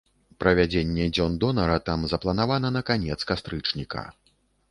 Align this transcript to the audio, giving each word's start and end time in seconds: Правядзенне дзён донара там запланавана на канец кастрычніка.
Правядзенне 0.43 1.05
дзён 1.17 1.35
донара 1.43 1.75
там 1.91 2.07
запланавана 2.15 2.73
на 2.77 2.81
канец 2.89 3.21
кастрычніка. 3.33 4.03